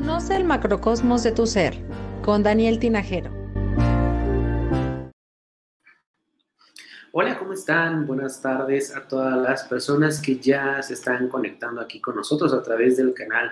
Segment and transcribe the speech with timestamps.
[0.00, 1.74] Conoce el macrocosmos de tu ser
[2.24, 3.30] con Daniel Tinajero.
[7.12, 8.06] Hola, ¿cómo están?
[8.06, 12.62] Buenas tardes a todas las personas que ya se están conectando aquí con nosotros a
[12.62, 13.50] través del canal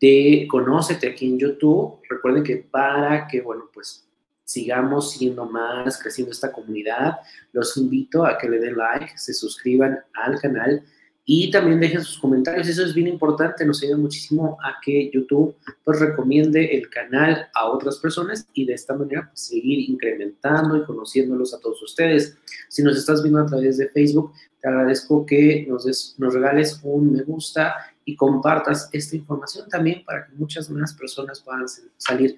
[0.00, 2.00] de Conócete aquí en YouTube.
[2.08, 4.08] Recuerden que para que, bueno, pues
[4.44, 7.18] sigamos siendo más, creciendo esta comunidad,
[7.52, 10.82] los invito a que le den like, se suscriban al canal
[11.24, 15.54] y también dejen sus comentarios, eso es bien importante, nos ayuda muchísimo a que YouTube
[15.84, 20.84] pues recomiende el canal a otras personas y de esta manera pues, seguir incrementando y
[20.84, 22.36] conociéndolos a todos ustedes.
[22.68, 27.12] Si nos estás viendo a través de Facebook, te agradezco que nos, nos regales un
[27.12, 31.66] me gusta y compartas esta información también para que muchas más personas puedan
[31.98, 32.36] salir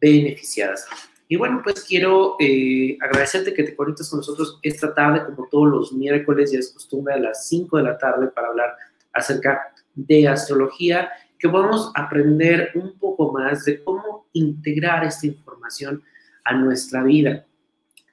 [0.00, 0.86] beneficiadas.
[1.34, 5.66] Y bueno, pues quiero eh, agradecerte que te conectes con nosotros esta tarde, como todos
[5.68, 8.76] los miércoles, ya es costumbre a las 5 de la tarde para hablar
[9.12, 16.04] acerca de astrología, que podamos aprender un poco más de cómo integrar esta información
[16.44, 17.44] a nuestra vida.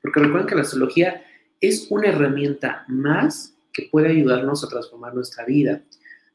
[0.02, 1.24] Porque recuerden que la astrología
[1.60, 5.84] es una herramienta más que puede ayudarnos a transformar nuestra vida.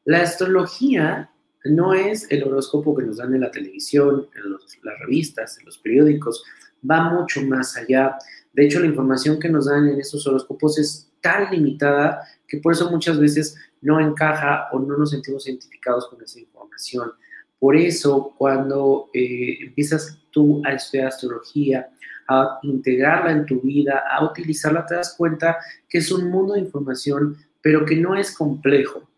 [0.05, 1.31] La astrología
[1.65, 4.51] no es el horóscopo que nos dan en la televisión, en
[4.83, 6.45] las revistas, en los periódicos
[6.89, 8.17] va mucho más allá.
[8.53, 12.73] De hecho, la información que nos dan en estos horóscopos es tan limitada que por
[12.73, 17.11] eso muchas veces no encaja o no nos sentimos identificados con esa información.
[17.59, 21.89] Por eso, cuando eh, empiezas tú a estudiar astrología,
[22.27, 26.59] a integrarla en tu vida, a utilizarla, te das cuenta que es un mundo de
[26.59, 29.09] información, pero que no es complejo,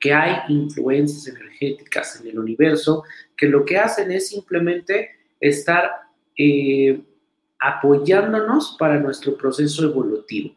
[0.00, 3.04] que hay influencias energéticas en el universo
[3.36, 5.10] que lo que hacen es simplemente
[5.40, 5.90] estar
[6.36, 7.00] eh,
[7.58, 10.54] apoyándonos para nuestro proceso evolutivo.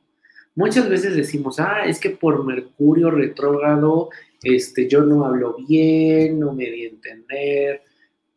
[0.56, 4.10] Muchas veces decimos, ah, es que por Mercurio retrógrado,
[4.44, 7.84] este, yo no hablo bien, no me di a entender.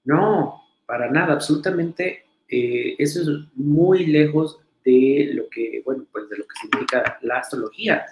[0.05, 6.37] No, para nada, absolutamente eh, eso es muy lejos de lo que, bueno, pues de
[6.37, 8.05] lo que significa la astrología.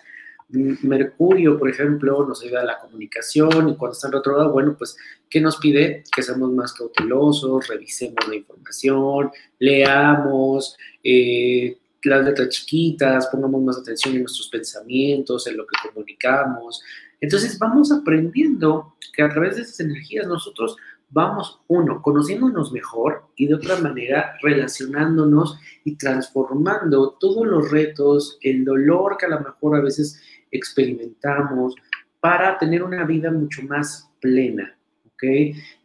[0.53, 4.97] Mercurio, por ejemplo, nos ayuda a la comunicación y cuando está en retrogrado, bueno, pues,
[5.29, 6.03] ¿qué nos pide?
[6.15, 14.15] Que seamos más cautelosos, revisemos la información, leamos eh, las letras chiquitas, pongamos más atención
[14.15, 16.83] en nuestros pensamientos, en lo que comunicamos.
[17.21, 20.77] Entonces vamos aprendiendo que a través de esas energías nosotros
[21.11, 28.65] vamos, uno, conociéndonos mejor y de otra manera relacionándonos y transformando todos los retos, el
[28.65, 31.75] dolor que a lo mejor a veces experimentamos
[32.21, 35.23] para tener una vida mucho más plena, ¿ok?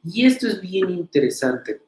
[0.03, 1.81] Y esto es bien interesante.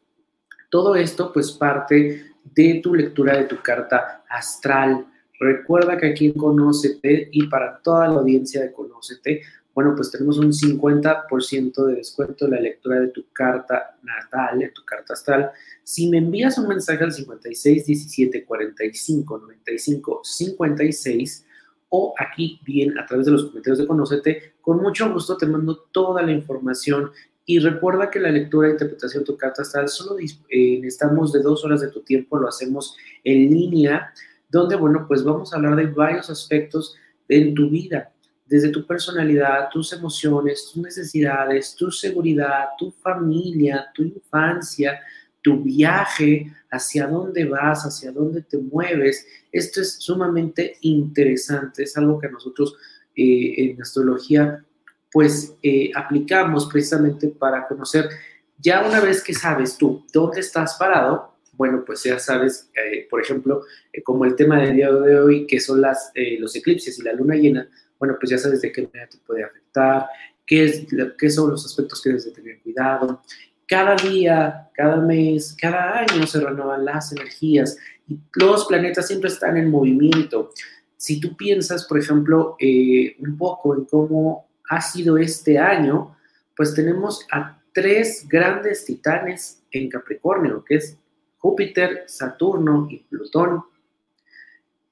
[0.70, 5.06] Todo esto pues parte de tu lectura de tu carta astral.
[5.40, 9.42] Recuerda que aquí en Conócete y para toda la audiencia de Conócete,
[9.78, 14.70] bueno, pues tenemos un 50% de descuento en la lectura de tu carta natal, de
[14.70, 15.52] tu carta astral.
[15.84, 21.46] Si me envías un mensaje al 56 17 45 95 56,
[21.90, 24.54] o aquí bien a través de los comentarios de Conocete.
[24.62, 27.12] Con mucho gusto te mando toda la información
[27.50, 31.64] y recuerda que la lectura e interpretación de tu carta astral solo eh, de dos
[31.64, 34.14] horas de tu tiempo, lo hacemos en línea,
[34.50, 36.98] donde, bueno, pues vamos a hablar de varios aspectos
[37.30, 38.12] en tu vida,
[38.46, 45.00] desde tu personalidad, tus emociones, tus necesidades, tu seguridad, tu familia, tu infancia,
[45.48, 49.26] tu viaje, hacia dónde vas, hacia dónde te mueves.
[49.50, 52.76] Esto es sumamente interesante, es algo que nosotros
[53.16, 54.62] eh, en astrología
[55.10, 58.10] pues eh, aplicamos precisamente para conocer,
[58.58, 63.22] ya una vez que sabes tú dónde estás parado, bueno, pues ya sabes, eh, por
[63.22, 63.64] ejemplo,
[64.04, 67.36] como el tema del día de hoy, que son las, los eclipses y la luna
[67.36, 70.08] llena, bueno, pues ya sabes de qué manera te puede afectar,
[70.46, 70.86] qué,
[71.18, 73.22] qué son los aspectos que debes de tener cuidado,
[73.68, 79.58] cada día, cada mes, cada año se renuevan las energías y los planetas siempre están
[79.58, 80.52] en movimiento.
[80.96, 86.16] Si tú piensas, por ejemplo, eh, un poco en cómo ha sido este año,
[86.56, 90.98] pues tenemos a tres grandes titanes en Capricornio, que es
[91.38, 93.64] Júpiter, Saturno y Plutón.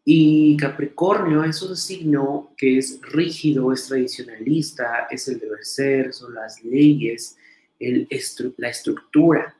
[0.04, 6.36] Y Capricornio es un signo que es rígido, es tradicionalista, es el deber ser, son
[6.36, 7.38] las leyes,
[7.80, 9.56] la estructura.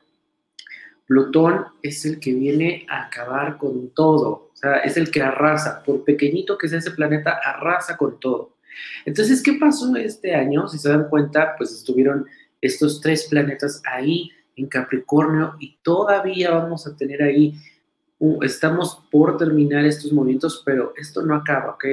[1.06, 5.82] Plutón es el que viene a acabar con todo, o sea, es el que arrasa,
[5.84, 8.56] por pequeñito que sea ese planeta, arrasa con todo.
[9.04, 10.66] Entonces, ¿qué pasó este año?
[10.68, 12.26] Si se dan cuenta, pues estuvieron
[12.60, 17.54] estos tres planetas ahí en Capricornio y todavía vamos a tener ahí,
[18.42, 21.84] estamos por terminar estos movimientos, pero esto no acaba, ¿ok?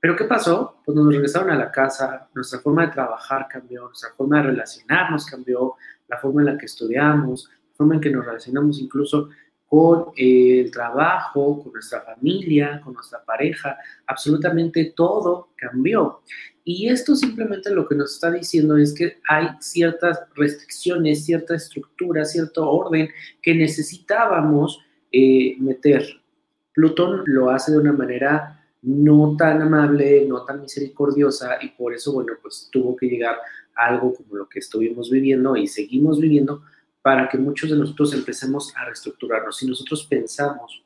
[0.00, 0.80] Pero ¿qué pasó?
[0.84, 5.26] Pues nos regresaron a la casa, nuestra forma de trabajar cambió, nuestra forma de relacionarnos
[5.26, 5.74] cambió,
[6.06, 9.30] la forma en la que estudiamos, la forma en que nos relacionamos incluso
[9.66, 16.22] con eh, el trabajo, con nuestra familia, con nuestra pareja, absolutamente todo cambió.
[16.64, 22.24] Y esto simplemente lo que nos está diciendo es que hay ciertas restricciones, cierta estructura,
[22.24, 23.08] cierto orden
[23.42, 24.80] que necesitábamos
[25.12, 26.06] eh, meter.
[26.72, 32.12] Plutón lo hace de una manera no tan amable, no tan misericordiosa y por eso,
[32.12, 33.36] bueno, pues tuvo que llegar
[33.74, 36.62] a algo como lo que estuvimos viviendo y seguimos viviendo
[37.02, 39.56] para que muchos de nosotros empecemos a reestructurarnos.
[39.56, 40.84] Si nosotros pensamos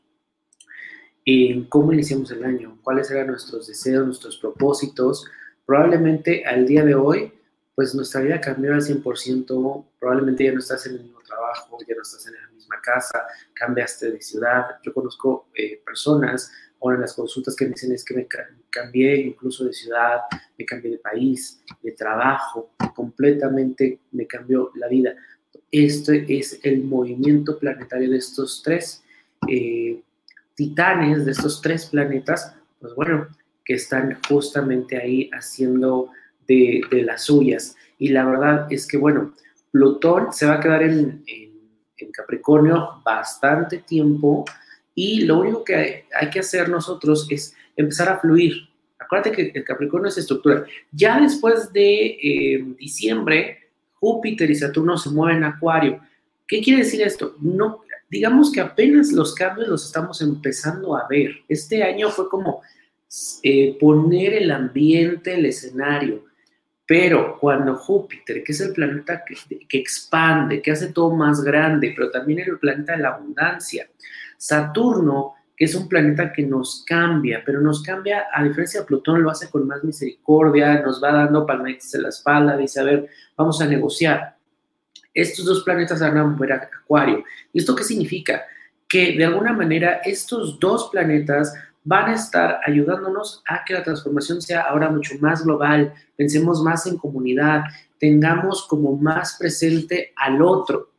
[1.24, 5.26] en cómo iniciamos el año, cuáles eran nuestros deseos, nuestros propósitos,
[5.64, 7.32] probablemente al día de hoy,
[7.74, 11.94] pues nuestra vida cambió al 100%, probablemente ya no estás en el mismo trabajo, ya
[11.94, 14.66] no estás en la misma casa, cambiaste de ciudad.
[14.82, 16.52] Yo conozco eh, personas,
[16.84, 18.26] o en las consultas que me dicen es que me
[18.68, 20.22] cambié incluso de ciudad,
[20.58, 25.14] me cambié de país, de trabajo, completamente me cambió la vida.
[25.70, 29.04] Este es el movimiento planetario de estos tres
[29.48, 30.02] eh,
[30.56, 33.28] titanes, de estos tres planetas, pues bueno,
[33.64, 36.10] que están justamente ahí haciendo
[36.48, 37.76] de, las suyas.
[37.96, 39.34] Y la verdad es que, bueno,
[39.70, 41.22] Plutón se va a quedar en,
[42.12, 44.44] Capricornio bastante tiempo
[44.94, 48.68] y lo único que hay, que hacer nosotros es empezar a fluir.
[48.98, 50.64] Acuérdate que el Capricornio es estructura.
[50.90, 53.58] Ya después de eh, diciembre,
[53.94, 56.00] Júpiter y Saturno se mueven en Acuario.
[56.46, 57.36] ¿Qué quiere decir esto?
[57.40, 61.36] No, digamos que apenas los cambios los estamos empezando a ver.
[61.48, 62.62] Este año fue como
[63.42, 66.24] eh, poner el ambiente, el escenario.
[66.86, 69.36] Pero cuando Júpiter, que es el planeta que,
[69.66, 73.88] que, expande, que hace todo más grande, pero también el planeta de la abundancia,
[74.42, 79.22] Saturno, que es un planeta que nos cambia, pero nos cambia, a diferencia de Plutón,
[79.22, 83.08] lo hace con más misericordia, nos va dando palmetes en la espalda, dice, a ver,
[83.36, 84.36] vamos a negociar.
[85.14, 87.22] Estos dos planetas van a mover a Acuario.
[87.52, 88.42] ¿Y esto qué significa?
[88.88, 91.54] Que de alguna manera estos dos planetas
[91.84, 96.84] van a estar ayudándonos a que la transformación sea ahora mucho más global, pensemos más
[96.88, 97.62] en comunidad,
[98.00, 100.91] tengamos como más presente al otro.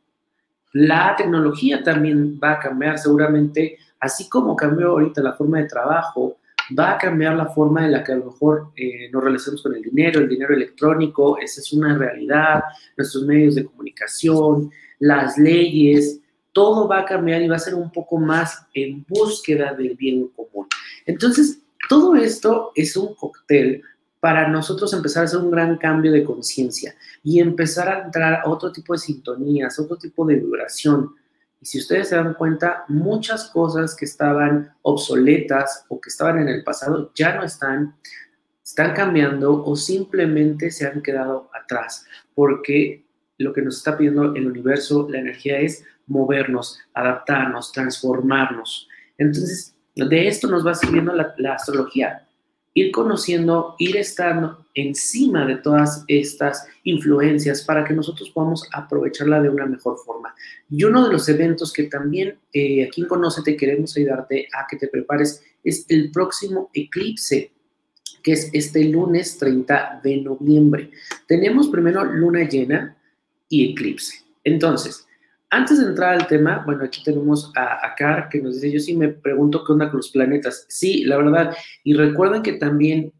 [0.74, 6.38] La tecnología también va a cambiar seguramente, así como cambió ahorita la forma de trabajo,
[6.76, 9.76] va a cambiar la forma en la que a lo mejor eh, nos relacionamos con
[9.76, 12.64] el dinero, el dinero electrónico, esa es una realidad,
[12.96, 16.20] nuestros medios de comunicación, las leyes,
[16.52, 20.26] todo va a cambiar y va a ser un poco más en búsqueda del bien
[20.28, 20.66] común.
[21.06, 23.80] Entonces, todo esto es un cóctel
[24.24, 28.48] para nosotros empezar a hacer un gran cambio de conciencia y empezar a entrar a
[28.48, 31.14] otro tipo de sintonías, otro tipo de vibración,
[31.60, 36.48] y si ustedes se dan cuenta, muchas cosas que estaban obsoletas o que estaban en
[36.48, 37.96] el pasado ya no están,
[38.64, 43.04] están cambiando o simplemente se han quedado atrás, porque
[43.36, 48.88] lo que nos está pidiendo el universo, la energía es movernos, adaptarnos, transformarnos.
[49.18, 52.26] Entonces, de esto nos va sirviendo la, la astrología
[52.74, 59.48] ir conociendo, ir estando encima de todas estas influencias para que nosotros podamos aprovecharla de
[59.48, 60.34] una mejor forma.
[60.68, 64.76] Y uno de los eventos que también eh, aquí en Conócete queremos ayudarte a que
[64.76, 67.52] te prepares es el próximo eclipse
[68.24, 70.90] que es este lunes 30 de noviembre.
[71.28, 72.96] Tenemos primero luna llena
[73.50, 74.24] y eclipse.
[74.42, 75.03] Entonces,
[75.54, 78.80] antes de entrar al tema, bueno, aquí tenemos a, a Car que nos dice, yo
[78.80, 80.66] sí me pregunto qué onda con los planetas.
[80.68, 81.54] Sí, la verdad.
[81.82, 83.12] Y recuerden que también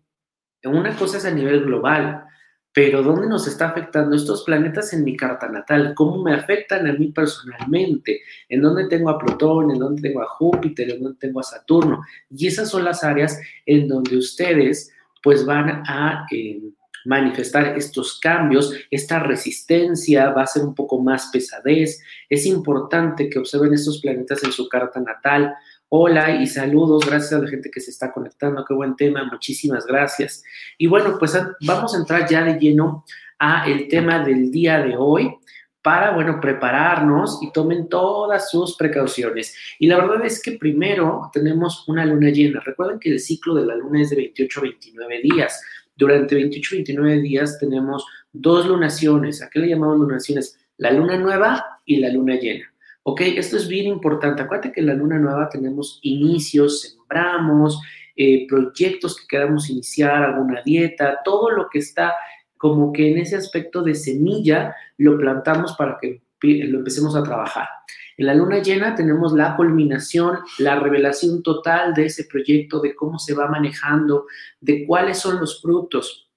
[0.64, 2.25] una cosa es a nivel global,
[2.73, 5.95] pero ¿dónde nos está afectando estos planetas en mi carta natal?
[5.95, 8.23] ¿Cómo me afectan a mí personalmente?
[8.49, 9.71] ¿En dónde tengo a Plutón?
[9.71, 10.91] ¿En dónde tengo a Júpiter?
[10.91, 12.03] ¿En dónde tengo a Saturno?
[12.31, 16.26] Y esas son las áreas en donde ustedes pues van a...
[16.31, 16.61] Eh,
[17.05, 22.03] manifestar estos cambios, esta resistencia, va a ser un poco más pesadez.
[22.29, 25.55] Es importante que observen estos planetas en su carta natal.
[25.89, 29.87] Hola y saludos, gracias a la gente que se está conectando, qué buen tema, muchísimas
[29.87, 30.43] gracias.
[30.77, 33.05] Y bueno, pues vamos a entrar ya de lleno
[33.39, 35.37] a el tema del día de hoy
[35.85, 39.55] para, bueno, prepararnos y tomen todas sus precauciones.
[39.79, 42.61] Y la verdad es que primero tenemos una luna llena.
[42.61, 45.63] Recuerden que el ciclo de la luna es de 28 a 29 días.
[45.97, 49.43] Durante 28 29 días tenemos dos lunaciones.
[49.43, 50.59] ¿A qué le llamamos lunaciones?
[50.77, 52.73] La luna nueva y la luna llena.
[53.05, 53.21] ¿Ok?
[53.21, 54.43] Esto es bien importante.
[54.43, 57.81] Acuérdate que en la luna nueva tenemos inicios, sembramos,
[58.17, 62.15] eh, proyectos que queramos iniciar, alguna dieta, todo lo que está
[62.57, 67.69] como que en ese aspecto de semilla lo plantamos para que lo empecemos a trabajar.
[68.16, 73.18] En la luna llena tenemos la culminación, la revelación total de ese proyecto, de cómo
[73.18, 74.26] se va manejando,
[74.61, 76.28] de cuáles son los frutos.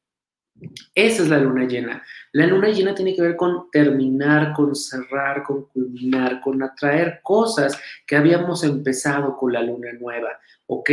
[0.96, 2.04] Esa es la luna llena.
[2.32, 7.80] La luna llena tiene que ver con terminar, con cerrar, con culminar, con atraer cosas
[8.06, 10.30] que habíamos empezado con la luna nueva,
[10.66, 10.90] ¿ok?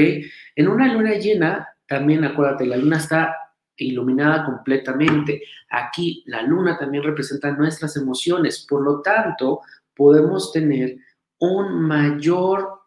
[0.55, 3.37] En una luna llena, también acuérdate, la luna está
[3.77, 5.43] iluminada completamente.
[5.71, 9.63] Aquí la luna también representa nuestras emociones, por lo tanto,
[9.95, 10.97] podemos tener
[11.39, 12.83] un mayor,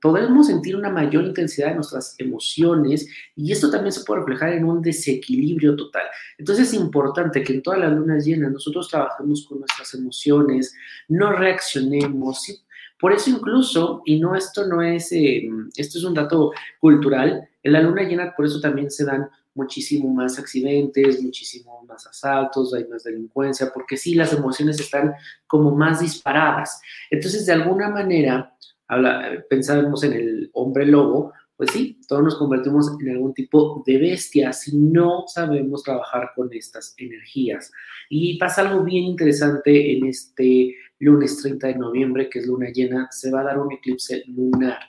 [0.00, 4.64] podemos sentir una mayor intensidad de nuestras emociones y esto también se puede reflejar en
[4.64, 6.04] un desequilibrio total.
[6.38, 10.74] Entonces es importante que en todas las lunas llenas nosotros trabajemos con nuestras emociones,
[11.08, 12.64] no reaccionemos.
[12.98, 17.72] Por eso incluso, y no esto no es, eh, esto es un dato cultural, en
[17.72, 22.86] la luna llena por eso también se dan muchísimo más accidentes, muchísimo más asaltos, hay
[22.86, 25.14] más delincuencia, porque sí, las emociones están
[25.46, 26.80] como más disparadas.
[27.10, 28.54] Entonces, de alguna manera,
[28.88, 33.98] habla, pensamos en el hombre lobo, pues sí, todos nos convertimos en algún tipo de
[33.98, 37.70] bestia si no sabemos trabajar con estas energías.
[38.10, 43.08] Y pasa algo bien interesante en este lunes 30 de noviembre, que es luna llena,
[43.10, 44.80] se va a dar un eclipse lunar.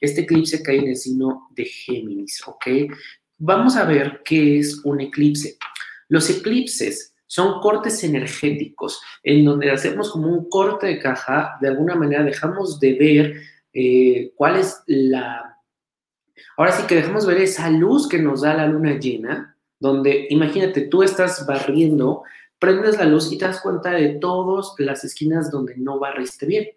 [0.00, 2.66] Este eclipse cae en el signo de Géminis, ¿ok?
[3.38, 5.58] Vamos a ver qué es un eclipse.
[6.08, 11.94] Los eclipses son cortes energéticos en donde hacemos como un corte de caja, de alguna
[11.94, 13.40] manera dejamos de ver
[13.72, 15.56] eh, cuál es la...
[16.56, 20.82] Ahora sí que dejamos ver esa luz que nos da la luna llena, donde imagínate,
[20.82, 22.24] tú estás barriendo,
[22.58, 26.68] prendes la luz y te das cuenta de todas las esquinas donde no barriste bien.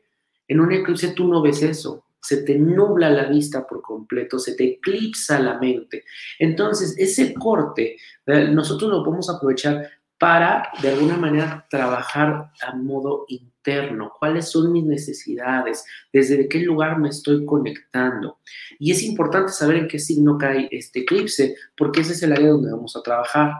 [0.48, 4.55] En un eclipse tú no ves eso, se te nubla la vista por completo, se
[4.55, 6.05] te eclipsa la mente.
[6.39, 9.89] Entonces, ese corte, eh, nosotros lo podemos aprovechar
[10.21, 14.13] para, de alguna manera, trabajar a modo interno.
[14.19, 15.83] ¿Cuáles son mis necesidades?
[16.13, 18.37] ¿Desde qué lugar me estoy conectando?
[18.77, 22.49] Y es importante saber en qué signo cae este eclipse, porque ese es el área
[22.49, 23.51] donde vamos a trabajar.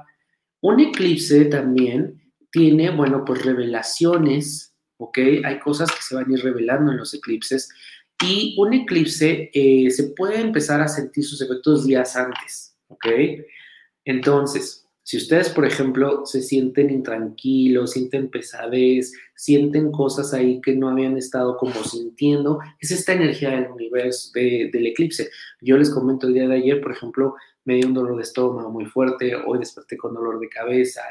[0.62, 5.18] Un eclipse también tiene, bueno, pues revelaciones, ¿ok?
[5.44, 7.70] Hay cosas que se van a ir revelando en los eclipses
[8.24, 13.08] y un eclipse eh, se puede empezar a sentir sus efectos días antes, ¿ok?
[14.06, 20.90] Entonces, si ustedes, por ejemplo, se sienten intranquilos, sienten pesadez, sienten cosas ahí que no
[20.90, 25.30] habían estado como sintiendo, es esta energía del universo, del eclipse.
[25.60, 28.72] Yo les comento el día de ayer, por ejemplo, me dio un dolor de estómago
[28.72, 31.02] muy fuerte, hoy desperté con dolor de cabeza,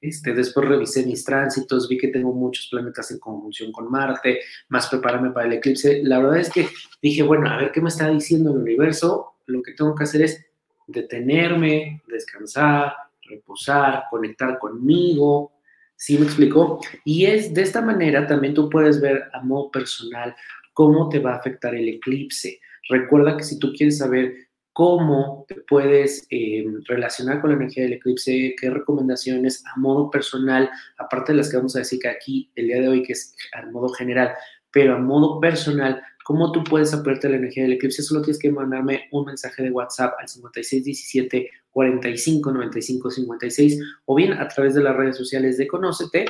[0.00, 4.88] este, después revisé mis tránsitos, vi que tengo muchos planetas en conjunción con Marte, más
[4.88, 6.02] prepararme para el eclipse.
[6.02, 6.68] La verdad es que
[7.02, 10.22] dije, bueno, a ver qué me está diciendo el universo, lo que tengo que hacer
[10.22, 10.46] es
[10.86, 15.52] detenerme, descansar, reposar, conectar conmigo,
[15.94, 16.80] ¿sí me explicó?
[17.04, 20.34] Y es de esta manera también tú puedes ver a modo personal
[20.72, 22.60] cómo te va a afectar el eclipse.
[22.88, 24.47] Recuerda que si tú quieres saber
[24.78, 30.70] cómo te puedes eh, relacionar con la energía del eclipse, qué recomendaciones a modo personal,
[30.98, 33.34] aparte de las que vamos a decir que aquí el día de hoy, que es
[33.54, 34.34] a modo general,
[34.70, 38.52] pero a modo personal, cómo tú puedes aprender la energía del eclipse, solo tienes que
[38.52, 44.84] mandarme un mensaje de WhatsApp al 5617 45 95 56 o bien a través de
[44.84, 46.26] las redes sociales de Conócete.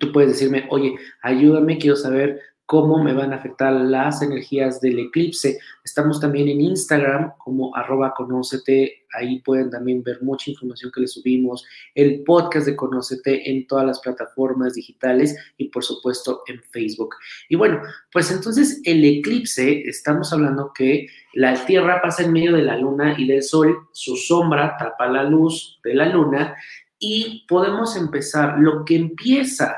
[0.00, 4.98] Tú puedes decirme, oye, ayúdame, quiero saber cómo me van a afectar las energías del
[4.98, 5.58] eclipse.
[5.84, 11.12] Estamos también en Instagram como arroba conócete, ahí pueden también ver mucha información que les
[11.12, 17.14] subimos, el podcast de Conócete en todas las plataformas digitales y por supuesto en Facebook.
[17.48, 17.80] Y bueno,
[18.10, 23.14] pues entonces el eclipse, estamos hablando que la Tierra pasa en medio de la Luna
[23.18, 26.56] y del Sol, su sombra tapa la luz de la Luna
[26.98, 29.76] y podemos empezar, lo que empieza...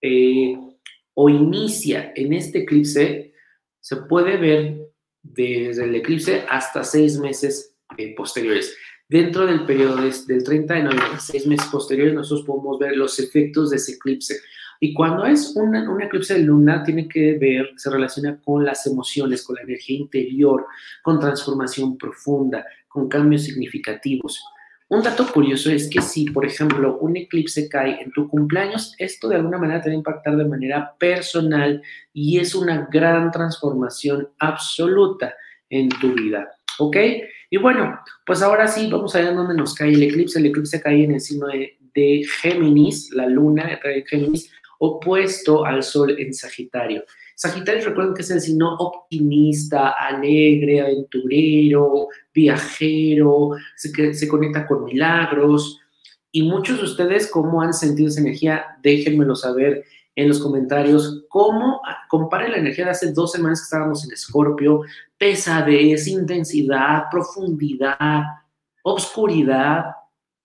[0.00, 0.71] Eh,
[1.14, 3.34] o inicia en este eclipse,
[3.80, 4.92] se puede ver
[5.22, 8.76] desde el eclipse hasta seis meses eh, posteriores.
[9.08, 13.70] Dentro del periodo del 30 de noviembre, seis meses posteriores, nosotros podemos ver los efectos
[13.70, 14.40] de ese eclipse.
[14.80, 19.44] Y cuando es un eclipse de luna, tiene que ver, se relaciona con las emociones,
[19.44, 20.66] con la energía interior,
[21.02, 24.42] con transformación profunda, con cambios significativos.
[24.92, 29.26] Un dato curioso es que si, por ejemplo, un eclipse cae en tu cumpleaños, esto
[29.26, 31.80] de alguna manera te va a impactar de manera personal
[32.12, 35.34] y es una gran transformación absoluta
[35.70, 36.46] en tu vida.
[36.78, 36.96] ¿Ok?
[37.48, 40.38] Y bueno, pues ahora sí, vamos a ver dónde nos cae el eclipse.
[40.38, 45.82] El eclipse cae en el signo de, de Géminis, la luna de Géminis, opuesto al
[45.82, 47.02] sol en Sagitario.
[47.42, 55.80] Sagitario, recuerden que es el signo optimista, alegre, aventurero, viajero, se, se conecta con milagros.
[56.30, 58.64] Y muchos de ustedes, ¿cómo han sentido esa energía?
[58.80, 59.82] Déjenmelo saber
[60.14, 61.24] en los comentarios.
[61.28, 64.82] ¿Cómo comparen la energía de hace dos semanas que estábamos en Escorpio?
[65.18, 68.22] Pesadez, intensidad, profundidad,
[68.84, 69.86] obscuridad.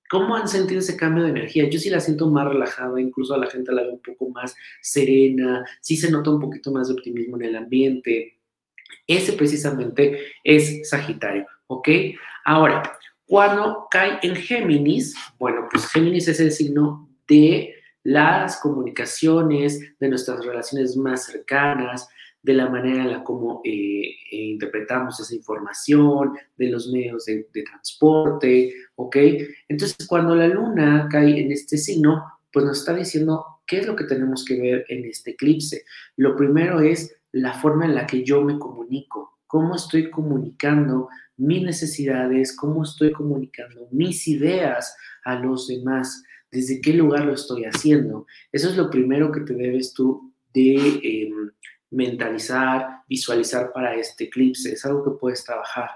[0.09, 1.69] ¿Cómo han sentido ese cambio de energía?
[1.69, 4.55] Yo sí la siento más relajada, incluso a la gente la veo un poco más
[4.81, 8.39] serena, sí se nota un poquito más de optimismo en el ambiente.
[9.05, 11.89] Ese precisamente es Sagitario, ¿ok?
[12.45, 12.83] Ahora,
[13.25, 17.73] cuando cae en Géminis, bueno, pues Géminis es el signo de
[18.03, 22.07] las comunicaciones, de nuestras relaciones más cercanas,
[22.47, 27.45] de la manera en la como eh, eh, interpretamos esa información, de los medios de,
[27.65, 29.17] transporte, ¿ok?
[29.67, 32.23] Entonces, cuando la luna cae en este signo,
[32.53, 35.83] pues nos está diciendo qué es lo que tenemos que ver en este eclipse.
[36.15, 41.63] Lo primero es la forma en la que yo me comunico, cómo estoy comunicando mis
[41.63, 48.25] necesidades, cómo estoy comunicando mis ideas a los demás, desde qué lugar lo estoy haciendo.
[48.53, 50.75] Eso es lo primero que te debes tú de...
[51.03, 51.51] Em,
[51.91, 54.73] mentalizar, visualizar para este eclipse.
[54.73, 55.89] Es algo que puedes trabajar.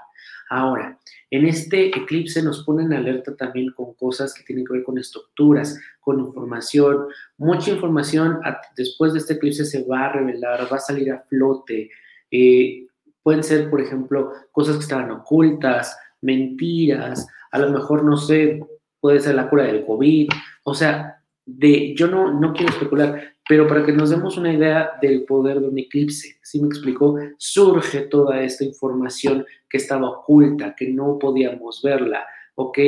[0.50, 4.98] Ahora, en este eclipse nos ponen alerta también con cosas que tienen que ver con
[4.98, 7.07] estructuras, con información.
[7.38, 8.41] Mucha información
[8.75, 11.89] después de este eclipse se va a revelar, va a salir a flote.
[12.29, 12.86] Eh,
[13.24, 18.62] pueden ser, por ejemplo, cosas que estaban ocultas, mentiras, a lo mejor, no sé,
[19.00, 20.29] puede ser la cura del COVID.
[20.63, 24.91] O sea, de, yo no, no quiero especular, pero para que nos demos una idea
[25.01, 27.17] del poder de un eclipse, ¿sí me explicó?
[27.38, 32.79] Surge toda esta información que estaba oculta, que no podíamos verla, ¿ok?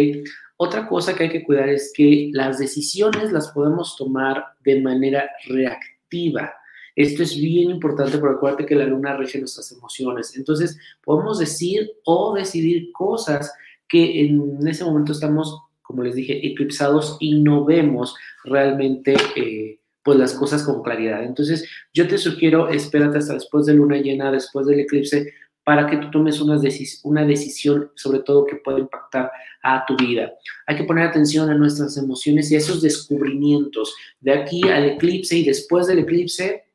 [0.55, 5.29] Otra cosa que hay que cuidar es que las decisiones las podemos tomar de manera
[5.47, 6.53] reactiva.
[6.95, 10.33] Esto es bien importante porque acuérdate que la luna rige nuestras emociones.
[10.37, 13.53] Entonces, podemos decir o decidir cosas
[13.89, 18.15] que en ese momento estamos, como les dije, eclipsados y no vemos
[18.45, 21.23] realmente eh, pues las cosas con claridad.
[21.23, 25.33] Entonces, yo te sugiero, espérate hasta después de luna llena, después del eclipse,
[25.63, 26.59] para que tú tomes una,
[27.03, 29.31] una decisión, sobre todo que pueda impactar
[29.63, 30.33] a tu vida.
[30.67, 33.95] Hay que poner atención a nuestras emociones y a esos descubrimientos.
[34.19, 36.65] De aquí al eclipse y después del eclipse,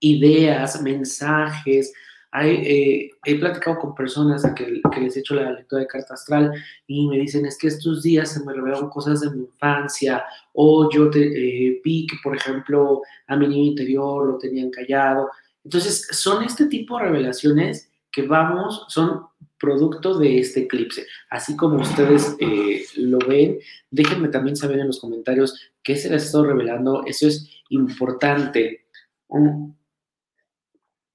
[0.00, 1.92] ideas, mensajes,
[2.32, 6.52] eh, he platicado con personas que, les he hecho la lectura de carta astral
[6.86, 10.90] y me dicen, es que estos días se me revelaron cosas de mi infancia o
[10.90, 15.30] yo te, eh, vi que, por ejemplo, a mi niño interior lo tenían callado.
[15.64, 19.26] Entonces, son este tipo de revelaciones que vamos, son
[19.58, 21.06] producto de este eclipse.
[21.30, 23.58] Así como ustedes eh, lo ven,
[23.90, 27.04] déjenme también saber en los comentarios qué se les estado revelando.
[27.06, 28.86] Eso es importante.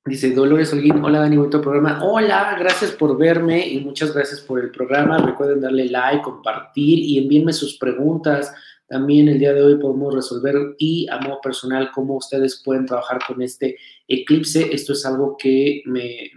[0.03, 2.03] Dice Dolores Holguín, hola Dani, bonito programa.
[2.03, 5.19] Hola, gracias por verme y muchas gracias por el programa.
[5.19, 8.51] Recuerden darle like, compartir y envíenme sus preguntas.
[8.87, 13.19] También el día de hoy podemos resolver y a modo personal cómo ustedes pueden trabajar
[13.27, 14.73] con este eclipse.
[14.73, 16.31] Esto es algo que me,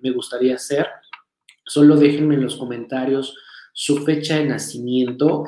[0.00, 0.88] me gustaría hacer.
[1.64, 3.36] Solo déjenme en los comentarios
[3.72, 5.44] su fecha de nacimiento,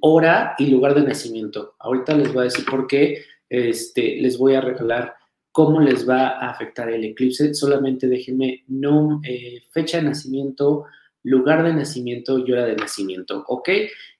[0.00, 1.74] hora y lugar de nacimiento.
[1.80, 3.24] Ahorita les voy a decir por qué.
[3.50, 5.17] Este, les voy a regalar
[5.52, 7.54] cómo les va a afectar el eclipse.
[7.54, 10.84] Solamente déjenme no, eh, fecha de nacimiento,
[11.22, 13.68] lugar de nacimiento y hora de nacimiento, ¿ok?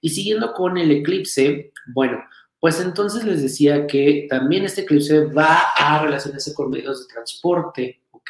[0.01, 2.23] Y siguiendo con el eclipse, bueno,
[2.59, 8.01] pues entonces les decía que también este eclipse va a relacionarse con medios de transporte,
[8.11, 8.29] ¿ok?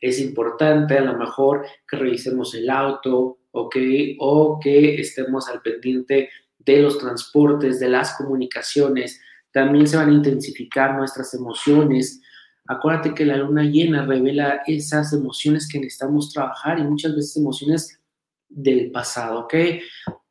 [0.00, 3.76] Es importante a lo mejor que revisemos el auto, ¿ok?
[4.18, 9.20] O que estemos al pendiente de los transportes, de las comunicaciones.
[9.50, 12.20] También se van a intensificar nuestras emociones,
[12.70, 18.00] Acuérdate que la luna llena revela esas emociones que necesitamos trabajar y muchas veces emociones
[18.48, 19.54] del pasado, ¿ok?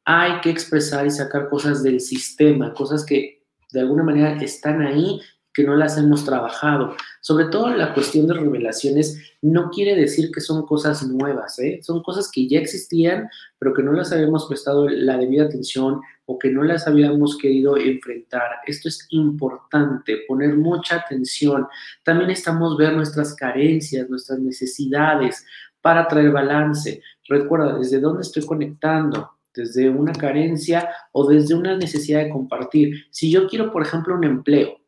[0.06, 5.20] Hay que expresar y sacar cosas del sistema, cosas que de alguna manera están ahí
[5.54, 6.96] que no las hemos trabajado.
[7.22, 11.80] Sobre todo la cuestión de revelaciones no quiere decir que son cosas nuevas, ¿eh?
[11.82, 16.38] son cosas que ya existían, pero que no las habíamos prestado la debida atención o
[16.38, 18.50] que no las habíamos querido enfrentar.
[18.68, 21.68] Esto es importante, poner mucha atención.
[22.04, 25.46] También estamos ver nuestras carencias, nuestras necesidades
[25.82, 27.02] para traer balance.
[27.28, 29.32] Recuerda, ¿desde dónde estoy conectando?
[29.56, 33.06] desde una carencia o desde una necesidad de compartir.
[33.10, 34.79] Si yo quiero, por ejemplo, un empleo,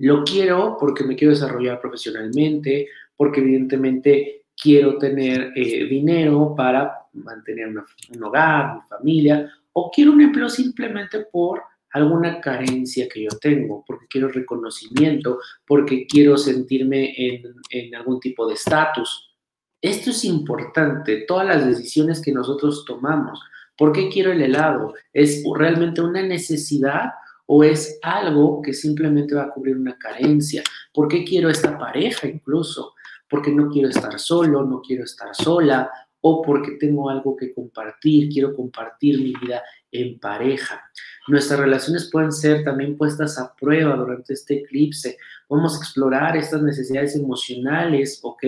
[0.00, 7.68] lo quiero porque me quiero desarrollar profesionalmente, porque evidentemente quiero tener eh, dinero para mantener
[7.68, 13.84] un hogar, mi familia, o quiero un empleo simplemente por alguna carencia que yo tengo,
[13.86, 19.34] porque quiero reconocimiento, porque quiero sentirme en, en algún tipo de estatus.
[19.82, 23.38] Esto es importante, todas las decisiones que nosotros tomamos.
[23.76, 24.94] ¿Por qué quiero el helado?
[25.12, 27.10] ¿Es realmente una necesidad
[27.52, 30.62] o es algo que simplemente va a cubrir una carencia.
[30.94, 32.94] ¿Por qué quiero esta pareja incluso?
[33.28, 38.28] Porque no quiero estar solo, no quiero estar sola, o porque tengo algo que compartir,
[38.28, 40.80] quiero compartir mi vida en pareja.
[41.26, 45.16] Nuestras relaciones pueden ser también puestas a prueba durante este eclipse.
[45.48, 48.44] Podemos explorar estas necesidades emocionales, ¿ok?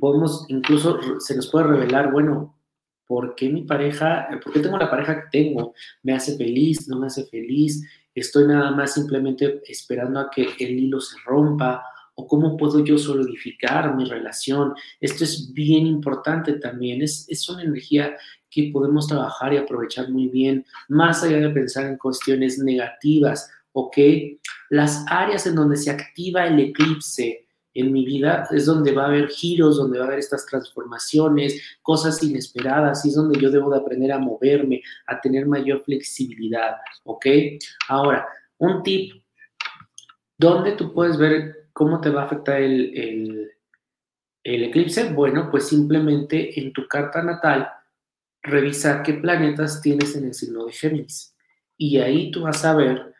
[0.00, 2.58] Podemos, incluso se nos puede revelar, bueno,
[3.06, 5.74] ¿por qué mi pareja, por qué tengo la pareja que tengo?
[6.02, 6.88] ¿Me hace feliz?
[6.88, 7.82] ¿No me hace feliz?
[8.14, 11.84] ¿Estoy nada más simplemente esperando a que el hilo se rompa?
[12.16, 14.74] o cómo puedo yo solidificar mi relación.
[15.00, 18.16] Esto es bien importante también, es, es una energía
[18.50, 23.96] que podemos trabajar y aprovechar muy bien, más allá de pensar en cuestiones negativas, ¿ok?
[24.70, 27.43] Las áreas en donde se activa el eclipse
[27.74, 31.60] en mi vida es donde va a haber giros, donde va a haber estas transformaciones,
[31.82, 36.76] cosas inesperadas, y es donde yo debo de aprender a moverme, a tener mayor flexibilidad,
[37.02, 37.26] ¿ok?
[37.88, 38.26] Ahora,
[38.58, 39.22] un tip,
[40.38, 43.50] ¿dónde tú puedes ver ¿Cómo te va a afectar el,
[44.44, 45.12] eclipse?
[45.12, 47.68] Bueno, pues simplemente en tu carta natal,
[48.42, 51.34] revisar qué planetas tienes en el signo de Géminis.
[51.76, 53.12] Y ahí tú vas a ver,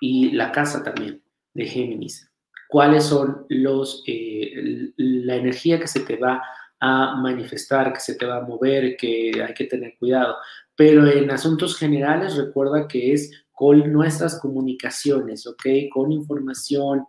[0.00, 1.20] y la casa también
[1.54, 2.30] de Géminis,
[2.68, 6.42] cuáles son los, eh, la energía que se te va
[6.80, 10.36] a manifestar, que se te va a mover, que hay que tener cuidado.
[10.76, 15.66] Pero en asuntos generales, recuerda que es con nuestras comunicaciones, ¿ok?
[15.92, 17.06] Con información,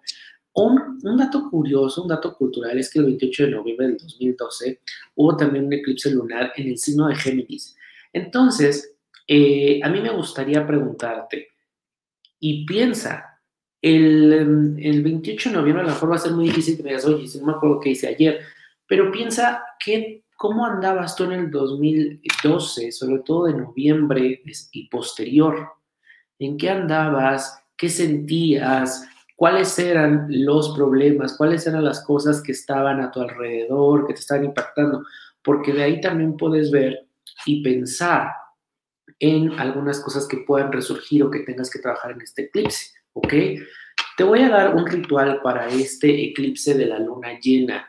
[0.54, 4.82] un, dato curioso, un dato cultural es que el 28 de noviembre del 2012
[5.16, 7.76] hubo también un eclipse lunar en el signo de Géminis.
[8.12, 8.96] Entonces,
[9.28, 11.50] eh, a mí me gustaría preguntarte,
[12.40, 13.29] y piensa,
[13.82, 17.06] el, 28 de noviembre a lo mejor va a ser muy difícil que me digas,
[17.06, 18.42] oye, no me acuerdo qué hice ayer,
[18.88, 25.70] pero piensa que, cómo andabas tú en el 2012, sobre todo de noviembre y posterior.
[26.40, 27.62] ¿En qué andabas?
[27.78, 29.08] ¿Qué sentías?
[29.40, 34.20] cuáles eran los problemas, cuáles eran las cosas que estaban a tu alrededor, que te
[34.20, 35.06] estaban impactando,
[35.42, 37.08] porque de ahí también puedes ver
[37.46, 38.34] y pensar
[39.18, 43.34] en algunas cosas que puedan resurgir o que tengas que trabajar en este eclipse, ¿ok?
[44.18, 47.88] Te voy a dar un ritual para este eclipse de la luna llena.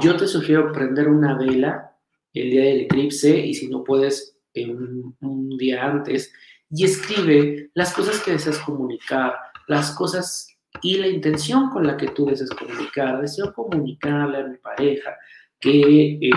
[0.00, 1.96] Yo te sugiero prender una vela
[2.32, 6.32] el día del eclipse y si no puedes un, día antes
[6.70, 9.34] y escribe las cosas que deseas comunicar,
[9.68, 10.48] las cosas
[10.82, 13.20] y la intención con la que tú deseas comunicar.
[13.20, 15.16] Deseo comunicarle a mi pareja
[15.60, 16.30] que eh,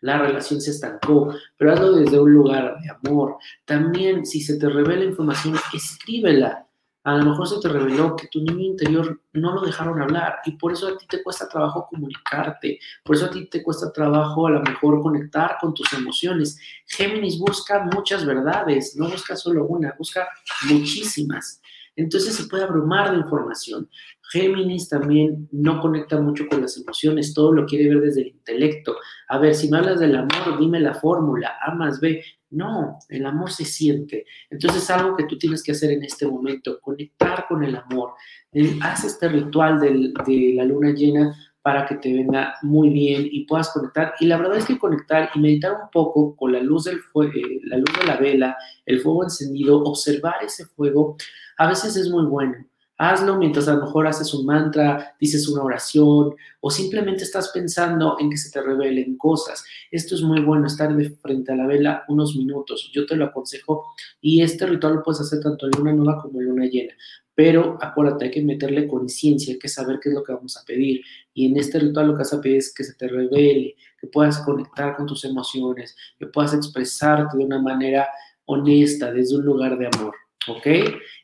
[0.00, 3.36] la relación se estancó, pero hazlo desde un lugar de amor.
[3.64, 6.67] También, si se te revela información, escríbela.
[7.08, 10.52] A lo mejor se te reveló que tu niño interior no lo dejaron hablar y
[10.58, 14.46] por eso a ti te cuesta trabajo comunicarte, por eso a ti te cuesta trabajo
[14.46, 16.60] a lo mejor conectar con tus emociones.
[16.84, 20.28] Géminis busca muchas verdades, no busca solo una, busca
[20.68, 21.62] muchísimas.
[21.98, 23.90] Entonces se puede abrumar de información.
[24.30, 28.96] Géminis también no conecta mucho con las emociones, todo lo quiere ver desde el intelecto.
[29.28, 32.22] A ver, si me hablas del amor, dime la fórmula, A más B.
[32.50, 34.26] No, el amor se siente.
[34.48, 38.12] Entonces algo que tú tienes que hacer en este momento, conectar con el amor.
[38.52, 41.36] Eh, haz este ritual de la luna llena
[41.68, 44.14] para que te venga muy bien y puedas conectar.
[44.20, 47.60] Y la verdad es que conectar y meditar un poco con la luz, del eh,
[47.64, 51.18] la luz de la vela, el fuego encendido, observar ese fuego,
[51.58, 52.54] a veces es muy bueno.
[52.96, 58.16] Hazlo mientras a lo mejor haces un mantra, dices una oración o simplemente estás pensando
[58.18, 59.62] en que se te revelen cosas.
[59.90, 62.90] Esto es muy bueno, estar de frente a la vela unos minutos.
[62.94, 63.84] Yo te lo aconsejo
[64.22, 66.94] y este ritual lo puedes hacer tanto en luna nueva como en luna llena.
[67.38, 70.64] Pero acuérdate, hay que meterle conciencia, hay que saber qué es lo que vamos a
[70.64, 71.02] pedir.
[71.32, 74.08] Y en este ritual lo que vas a pedir es que se te revele, que
[74.08, 78.08] puedas conectar con tus emociones, que puedas expresarte de una manera
[78.44, 80.16] honesta, desde un lugar de amor.
[80.48, 80.66] ¿Ok?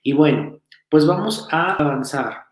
[0.05, 2.45] Y bueno, pues vamos a avanzar.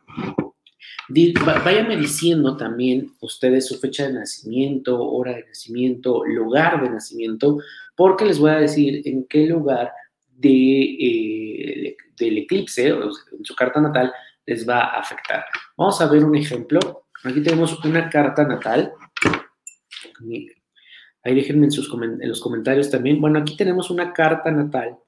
[1.08, 7.58] Váyame diciendo también ustedes su fecha de nacimiento, hora de nacimiento, lugar de nacimiento,
[7.94, 9.92] porque les voy a decir en qué lugar
[10.36, 14.12] de, eh, del eclipse, en su carta natal,
[14.46, 15.44] les va a afectar.
[15.76, 17.06] Vamos a ver un ejemplo.
[17.24, 18.92] Aquí tenemos una carta natal.
[21.24, 23.20] Ahí déjenme en, sus, en los comentarios también.
[23.20, 24.98] Bueno, aquí tenemos una carta natal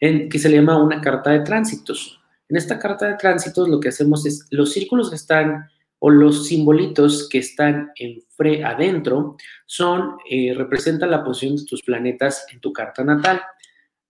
[0.00, 2.20] en, que se le llama una carta de tránsitos.
[2.48, 6.48] En esta carta de tránsitos lo que hacemos es los círculos que están o los
[6.48, 12.60] simbolitos que están en fre, adentro son, eh, representan la posición de tus planetas en
[12.60, 13.40] tu carta natal.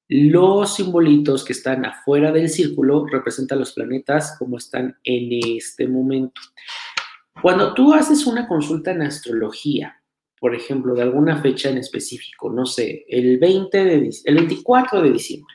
[0.09, 6.41] Los simbolitos que están afuera del círculo representan los planetas como están en este momento.
[7.41, 10.03] Cuando tú haces una consulta en astrología,
[10.39, 15.13] por ejemplo, de alguna fecha en específico, no sé, el, 20 de, el 24 de
[15.13, 15.55] diciembre,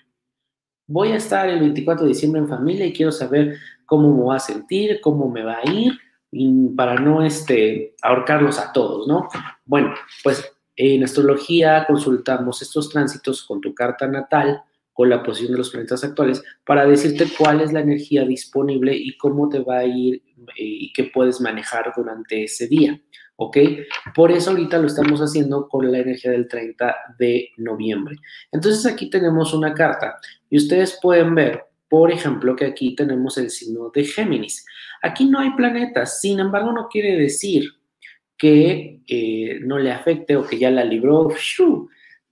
[0.88, 4.38] voy a estar el 24 de diciembre en familia y quiero saber cómo me va
[4.38, 5.94] a sentir, cómo me va a ir,
[6.76, 9.28] para no este, ahorcarlos a todos, ¿no?
[9.66, 14.62] Bueno, pues En astrología consultamos estos tránsitos con tu carta natal,
[14.94, 19.18] con la posición de los planetas actuales, para decirte cuál es la energía disponible y
[19.18, 23.00] cómo te va a ir eh, y qué puedes manejar durante ese día.
[23.38, 23.58] ¿ok?
[24.14, 28.18] Por eso ahorita lo estamos haciendo con la energía del 30 de noviembre.
[28.52, 30.18] Entonces aquí tenemos una carta
[30.50, 34.66] y ustedes pueden ver, por ejemplo, que aquí tenemos el signo de Géminis.
[35.02, 37.77] Aquí no hay planetas, sin embargo no quiere decir
[38.38, 41.30] que eh, no le afecte o que ya la libró.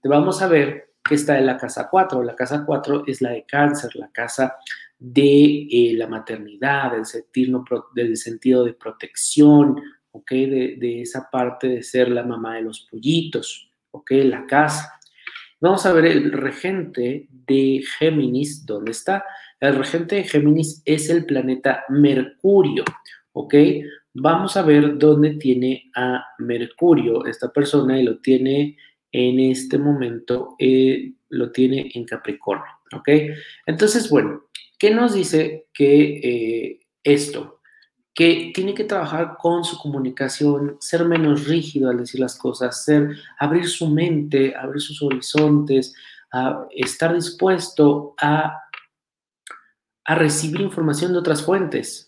[0.04, 2.22] Vamos a ver que está en la casa 4.
[2.22, 4.56] La casa 4 es la de cáncer, la casa
[4.98, 9.80] de eh, la maternidad, del, sentido de protección,
[10.12, 10.30] ¿ok?
[10.30, 14.10] De, esa parte de ser la mamá de los pollitos, ¿ok?
[14.24, 14.98] La casa.
[15.60, 19.24] Vamos a ver el regente de Géminis, ¿dónde está?
[19.60, 22.84] El regente de Géminis es el planeta Mercurio,
[23.32, 23.54] ¿ok?
[24.18, 28.78] Vamos a ver dónde tiene a Mercurio esta persona y lo tiene
[29.12, 33.08] en este momento, eh, lo tiene en Capricornio, ¿ok?
[33.66, 34.44] Entonces, bueno,
[34.78, 37.56] ¿qué nos dice que eh, esto?
[38.14, 43.14] que tiene que trabajar con su comunicación, ser menos rígido al decir las cosas, ser,
[43.38, 45.94] abrir su mente, abrir sus horizontes,
[46.70, 48.58] estar dispuesto a,
[50.06, 52.05] a recibir información de otras fuentes.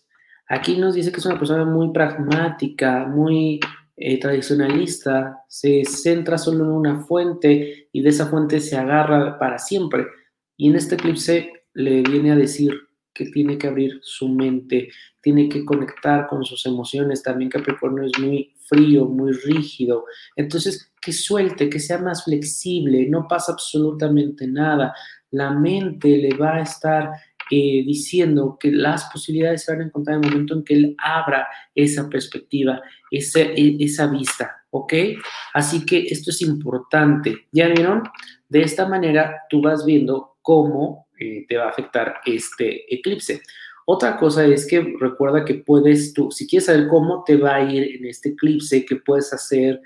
[0.48, 3.60] Aquí nos dice que es una persona muy pragmática, muy
[3.96, 9.58] eh, tradicionalista, se centra solo en una fuente y de esa fuente se agarra para
[9.58, 10.06] siempre.
[10.56, 12.72] Y en este eclipse le viene a decir,
[13.18, 17.22] que tiene que abrir su mente, tiene que conectar con sus emociones.
[17.22, 20.04] También Capricornio es muy frío, muy rígido.
[20.36, 24.94] Entonces, que suelte, que sea más flexible, no pasa absolutamente nada.
[25.32, 27.10] La mente le va a estar
[27.50, 30.96] eh, diciendo que las posibilidades se van a encontrar en el momento en que él
[30.98, 34.92] abra esa perspectiva, esa, e, esa vista, ¿ok?
[35.54, 37.46] Así que esto es importante.
[37.52, 38.02] ¿Ya vieron?
[38.48, 43.42] De esta manera tú vas viendo cómo eh, te va a afectar este eclipse.
[43.86, 47.62] Otra cosa es que recuerda que puedes tú, si quieres saber cómo te va a
[47.62, 49.80] ir en este eclipse, qué puedes hacer,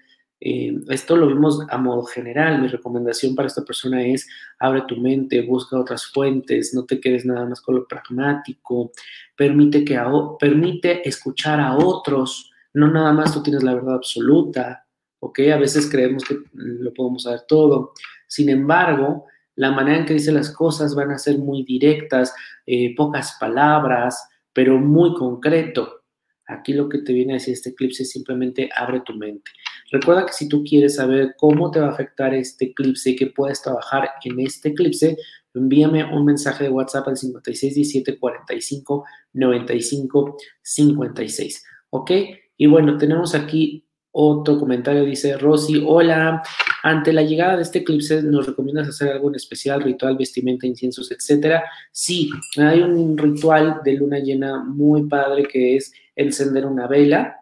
[0.44, 2.61] eh, esto lo vimos a modo general.
[2.61, 4.28] Mi recomendación para esta persona es
[4.59, 8.90] abre tu mente, busca otras fuentes, no te quedes nada más con lo pragmático,
[9.37, 10.00] permite, que
[10.40, 14.85] permite escuchar a otros, no nada más tú tienes la verdad absoluta,
[15.20, 15.38] ¿ok?
[15.55, 17.92] A veces creemos que lo podemos saber todo.
[18.26, 22.35] Sin embargo, la manera en que dice las cosas van a ser muy directas,
[22.66, 26.02] eh, pocas palabras, pero muy concreto.
[26.48, 29.52] Aquí lo que te viene a decir este eclipse es simplemente abre tu mente.
[29.92, 33.26] Recuerda que si tú quieres saber cómo te va a afectar este eclipse y que
[33.26, 35.18] puedes trabajar en este eclipse,
[35.55, 41.64] envíame un mensaje de WhatsApp al 5617 45 95 56.
[41.90, 42.11] ¿Ok?
[42.57, 46.42] Y bueno, tenemos aquí otro comentario, dice Rosy, hola,
[46.83, 51.11] ante la llegada de este eclipse, ¿nos recomiendas hacer algo en especial, ritual, vestimenta, inciensos,
[51.11, 51.64] etcétera?
[51.90, 57.41] Sí, hay un ritual de luna llena muy padre que es encender una vela,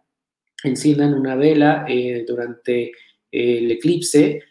[0.64, 2.92] enciendan una vela eh, durante eh,
[3.31, 4.42] el eclipse.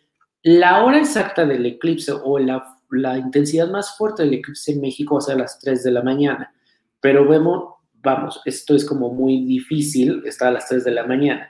[0.43, 5.15] La hora exacta del eclipse o la, la intensidad más fuerte del eclipse en México
[5.15, 6.53] va a ser a las 3 de la mañana,
[7.01, 11.49] pero vemos, vamos, esto es como muy difícil, está a las 3 de la mañana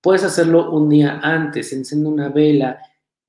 [0.00, 2.78] Puedes hacerlo un día antes, enciende una vela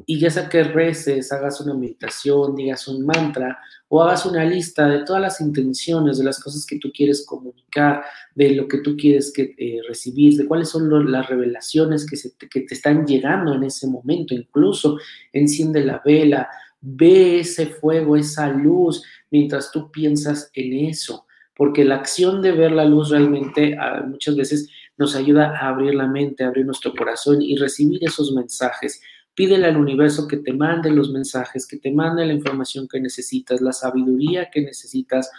[0.05, 4.87] y ya sea que reces, hagas una meditación, digas un mantra o hagas una lista
[4.87, 8.95] de todas las intenciones, de las cosas que tú quieres comunicar, de lo que tú
[8.95, 13.53] quieres que, eh, recibir, de cuáles son las revelaciones que, se que te están llegando
[13.53, 14.33] en ese momento.
[14.33, 14.97] Incluso
[15.33, 16.49] enciende la vela,
[16.81, 21.25] ve ese fuego, esa luz, mientras tú piensas en eso
[21.59, 25.93] porque la acción de ver la luz realmente ah, muchas veces nos ayuda a abrir
[25.93, 29.01] la mente, a abrir nuestro corazón y recibir esos mensajes.
[29.39, 33.61] Pídele al universo que te mande los mensajes, que te mande la información que necesitas,
[33.61, 35.31] la sabiduría que necesitas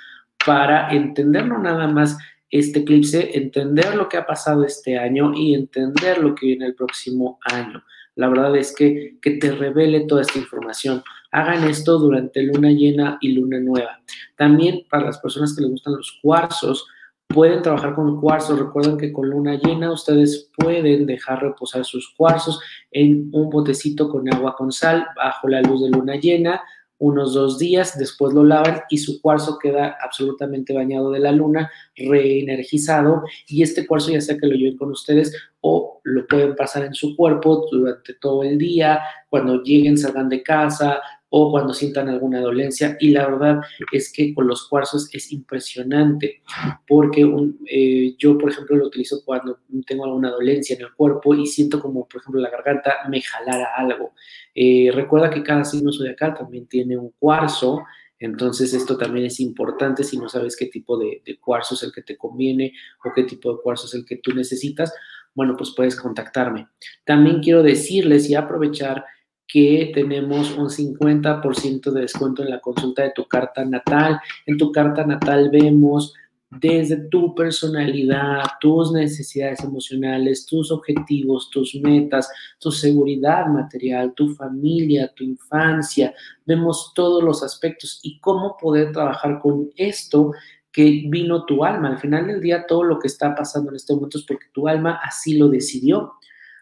[0.47, 2.17] para entender no nada más
[2.49, 6.75] este eclipse, entender lo que ha pasado este año y entender lo que viene el
[6.75, 7.85] próximo año.
[8.15, 11.03] La verdad es que, que te revele toda esta información.
[11.31, 14.01] Hagan esto durante luna llena y luna nueva.
[14.35, 16.87] También para las personas que les gustan los cuarzos,
[17.31, 18.59] pueden trabajar con cuarzos.
[18.59, 24.33] Recuerden que con luna llena ustedes pueden dejar reposar sus cuarzos en un botecito con
[24.33, 26.61] agua con sal bajo la luz de luna llena
[27.01, 31.71] unos dos días, después lo lavan y su cuarzo queda absolutamente bañado de la luna,
[31.97, 36.85] reenergizado y este cuarzo ya sea que lo lleven con ustedes o lo pueden pasar
[36.85, 39.01] en su cuerpo durante todo el día,
[39.31, 41.01] cuando lleguen, salgan de casa,
[41.31, 42.97] o cuando sientan alguna dolencia.
[43.01, 43.61] Y la verdad
[43.93, 46.43] es que con los cuarzos es impresionante
[46.87, 47.27] porque
[47.67, 51.81] eh, yo, por ejemplo, lo utilizo cuando tengo alguna dolencia en el cuerpo y siento
[51.81, 54.13] como, por ejemplo, la garganta me jalara algo.
[54.55, 57.85] Eh, recuerda que cada signo zodiacal también tiene un cuarzo.
[58.19, 61.93] Entonces, esto también es importante si no sabes qué tipo de, de, cuarzo es el
[61.93, 64.93] que te conviene o qué tipo de cuarzo es el que tú necesitas.
[65.33, 66.69] Bueno, pues puedes contactarme.
[67.05, 69.05] También quiero decirles y aprovechar
[69.53, 74.21] que tenemos un 50% de descuento en la consulta de tu carta natal.
[74.47, 76.15] En tu carta natal vemos
[76.51, 85.13] desde tu personalidad, tus necesidades emocionales, tus objetivos, tus metas, tu seguridad material, tu familia,
[85.15, 86.13] tu infancia.
[86.45, 90.33] Vemos todos los aspectos y cómo poder trabajar con esto
[90.73, 91.89] que vino tu alma.
[91.89, 94.67] Al final del día, todo lo que está pasando en este momento es porque tu
[94.67, 96.15] alma así lo decidió.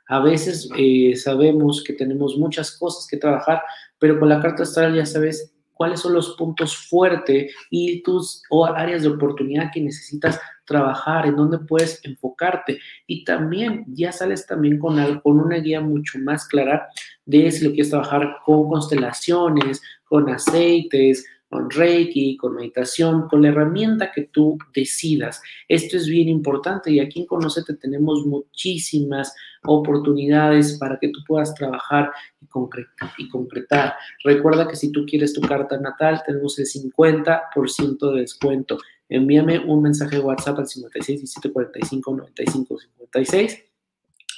[0.08, 3.62] A veces eh, sabemos que tenemos muchas cosas que trabajar,
[3.98, 8.66] pero con la carta astral ya sabes cuáles son los puntos fuertes y tus o
[8.66, 12.78] áreas de oportunidad que necesitas trabajar, en dónde puedes enfocarte.
[13.06, 16.88] Y también ya sales también con, con una guía mucho más clara
[17.24, 23.48] de si lo quieres trabajar con constelaciones, con aceites, con Reiki, con meditación, con la
[23.48, 25.40] herramienta que tú decidas.
[25.66, 29.34] Esto es bien importante y aquí en Conocete tenemos muchísimas
[29.64, 33.11] oportunidades para que tú puedas trabajar y concretar.
[33.16, 33.94] Y concretar.
[34.24, 38.78] Recuerda que si tú quieres tu carta natal, tenemos el 50% de descuento.
[39.08, 43.64] Envíame un mensaje de WhatsApp al 56 17 45 95 56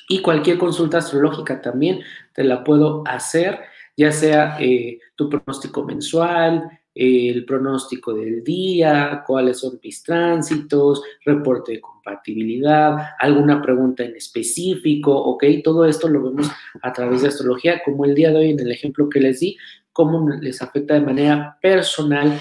[0.09, 2.01] y cualquier consulta astrológica también
[2.35, 3.61] te la puedo hacer,
[3.96, 11.72] ya sea eh, tu pronóstico mensual, el pronóstico del día, cuáles son mis tránsitos, reporte
[11.72, 15.44] de compatibilidad, alguna pregunta en específico, ¿ok?
[15.62, 16.50] Todo esto lo vemos
[16.83, 19.57] a través de astrología, como el día de hoy en el ejemplo que les di,
[19.92, 22.40] cómo les afecta de manera personal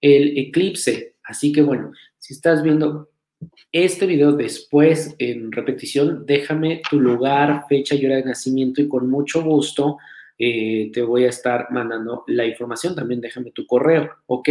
[0.00, 1.16] el eclipse.
[1.24, 3.10] Así que bueno, si estás viendo
[3.72, 9.08] este video después en repetición, déjame tu lugar, fecha y hora de nacimiento y con
[9.08, 9.98] mucho gusto
[10.38, 12.94] eh, te voy a estar mandando la información.
[12.94, 14.48] También déjame tu correo, ¿ok?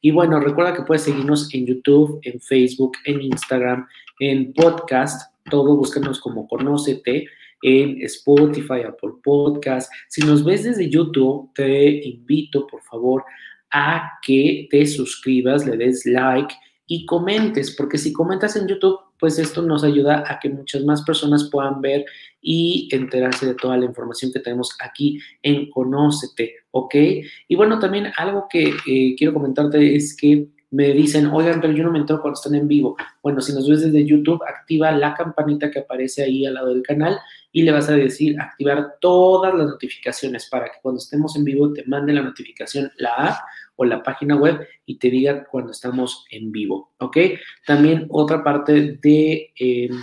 [0.00, 3.86] Y bueno, recuerda que puedes seguirnos en YouTube, en Facebook, en Instagram,
[4.20, 5.32] en podcast.
[5.50, 7.26] Todo búscanos como Conócete
[7.62, 9.90] en Spotify, Apple Podcast.
[10.08, 13.24] Si nos ves desde YouTube, te invito, por favor,
[13.70, 16.54] a que te suscribas, le des like
[16.86, 21.02] y comentes, porque si comentas en YouTube, pues esto nos ayuda a que muchas más
[21.02, 22.04] personas puedan ver
[22.40, 26.94] y enterarse de toda la información que tenemos aquí en Conócete, ¿ok?
[27.48, 31.82] Y bueno, también algo que eh, quiero comentarte es que me dicen, oigan, pero yo
[31.82, 32.96] no me entero cuando están en vivo.
[33.22, 36.82] Bueno, si nos ves desde YouTube, activa la campanita que aparece ahí al lado del
[36.82, 37.18] canal
[37.52, 41.72] y le vas a decir activar todas las notificaciones para que cuando estemos en vivo
[41.72, 43.38] te mande la notificación la app
[43.78, 47.16] o la página web y te diga cuando estamos en vivo, ¿ok?
[47.64, 50.00] También otra parte de em,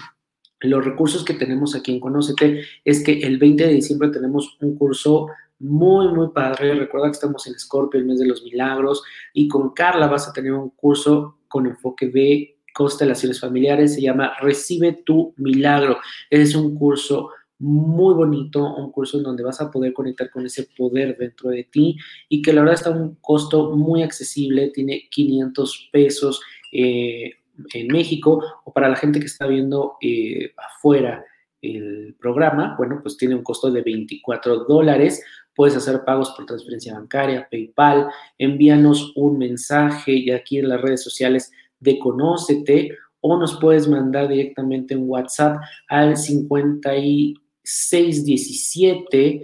[0.62, 4.78] los recursos que tenemos aquí en Conócete es que el 20 de diciembre tenemos un
[4.78, 5.28] curso
[5.60, 6.74] muy, muy padre.
[6.76, 10.34] Recuerda que estamos en Scorpio, el mes de los milagros, y con Carla vas a
[10.34, 13.96] tener un curso con enfoque de constelaciones familiares.
[13.96, 15.98] Se llama Recibe tu milagro.
[16.30, 17.30] Es un curso
[17.66, 21.64] muy bonito, un curso en donde vas a poder conectar con ese poder dentro de
[21.64, 21.98] ti
[22.30, 27.32] y que la verdad está a un costo muy accesible, tiene 500 pesos eh,
[27.74, 31.26] en México o para la gente que está viendo eh, afuera
[31.62, 35.24] el programa, bueno, pues tiene un costo de 24 dólares.
[35.56, 41.02] Puedes hacer pagos por transferencia bancaria, PayPal, envíanos un mensaje y aquí en las redes
[41.02, 46.16] sociales de Conócete o nos puedes mandar directamente un WhatsApp al
[47.66, 49.42] 5617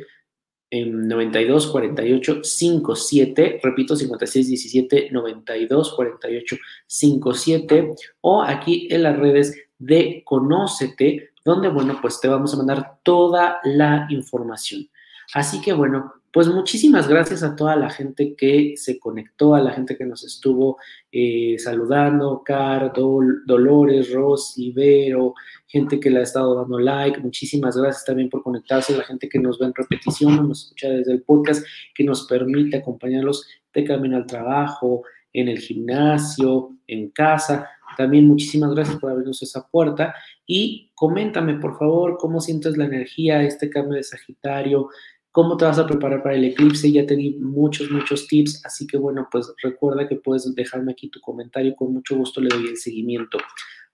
[0.71, 6.55] 92 48 57, repito 56 17 92 48
[6.87, 12.99] 57 o aquí en las redes de Conócete donde, bueno, pues te vamos a mandar
[13.03, 14.87] toda la información.
[15.33, 19.71] Así que, bueno, pues muchísimas gracias a toda la gente que se conectó, a la
[19.71, 20.77] gente que nos estuvo
[21.11, 25.33] eh, saludando, Car, Dolores, Rosy, Vero,
[25.67, 27.19] gente que le ha estado dando like.
[27.19, 31.11] Muchísimas gracias también por conectarse, la gente que nos ve en repetición, nos escucha desde
[31.11, 35.03] el podcast, que nos permite acompañarlos de camino al trabajo,
[35.33, 37.69] en el gimnasio, en casa.
[37.97, 43.43] También muchísimas gracias por abrirnos esa puerta y coméntame por favor cómo sientes la energía,
[43.43, 44.89] este cambio de Sagitario,
[45.31, 46.91] cómo te vas a preparar para el eclipse.
[46.91, 51.09] Ya te di muchos, muchos tips, así que bueno, pues recuerda que puedes dejarme aquí
[51.09, 53.37] tu comentario, con mucho gusto le doy el seguimiento.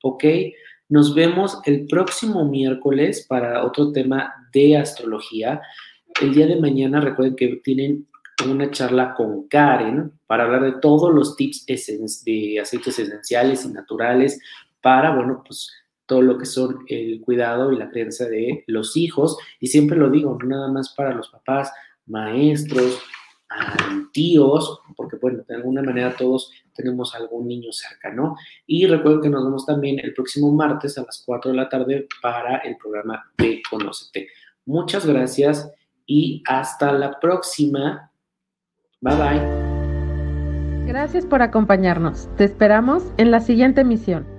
[0.04, 0.24] ¿Ok?
[0.90, 5.62] Nos vemos el próximo miércoles para otro tema de astrología.
[6.22, 8.08] El día de mañana recuerden que tienen
[8.46, 11.66] una charla con Karen para hablar de todos los tips
[12.24, 14.40] de aceites esenciales y naturales
[14.82, 15.72] para, bueno, pues
[16.08, 19.38] todo lo que son el cuidado y la crianza de los hijos.
[19.60, 21.72] Y siempre lo digo, no nada más para los papás,
[22.08, 23.00] maestros,
[24.12, 28.36] tíos, porque bueno, de alguna manera todos tenemos algún niño cerca, ¿no?
[28.66, 32.08] Y recuerden que nos vemos también el próximo martes a las 4 de la tarde
[32.22, 34.28] para el programa de Conócete.
[34.66, 35.72] Muchas gracias
[36.06, 38.12] y hasta la próxima.
[39.02, 39.68] Bye bye.
[40.88, 42.30] Gracias por acompañarnos.
[42.38, 44.37] Te esperamos en la siguiente emisión.